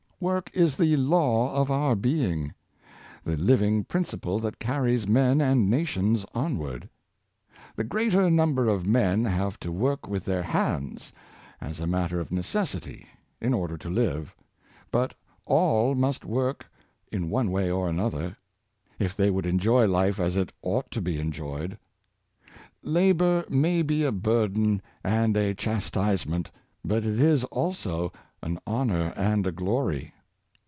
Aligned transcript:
Work 0.21 0.51
is 0.53 0.77
the 0.77 0.95
law 0.97 1.51
of 1.51 1.71
our 1.71 1.95
being— 1.95 2.53
the 3.25 3.35
living 3.35 3.83
principle 3.85 4.37
that 4.37 4.59
carries 4.59 5.07
men 5.07 5.41
and 5.41 5.67
nations 5.67 6.27
onward. 6.35 6.87
The 7.75 7.85
greater 7.85 8.29
number 8.29 8.69
of 8.69 8.85
men 8.85 9.25
have 9.25 9.59
to 9.61 9.71
work 9.71 10.07
with 10.07 10.23
their 10.25 10.43
hands, 10.43 11.11
as 11.59 11.79
a 11.79 11.87
matter 11.87 12.19
of 12.19 12.31
necessity, 12.31 13.07
in 13.41 13.51
order 13.51 13.79
to 13.79 13.89
live, 13.89 14.35
but 14.91 15.15
all 15.47 15.95
must 15.95 16.23
work 16.23 16.69
in 17.11 17.31
one 17.31 17.49
way 17.49 17.71
or 17.71 17.89
another, 17.89 18.37
if 18.99 19.17
they 19.17 19.31
would 19.31 19.47
enjoy 19.47 19.87
life 19.87 20.19
as 20.19 20.35
it 20.35 20.51
ought 20.61 20.91
to 20.91 21.01
be 21.01 21.19
enjoyed. 21.19 21.79
Labor 22.83 23.43
may 23.49 23.81
be 23.81 24.03
a 24.03 24.11
burden 24.11 24.83
and 25.03 25.35
a 25.35 25.55
chastisement, 25.55 26.51
but 26.85 27.03
it 27.05 27.19
is 27.19 27.43
also 27.45 28.11
an 28.43 28.57
honor 28.65 29.13
and 29.15 29.45
a 29.45 29.51
glory. 29.51 30.11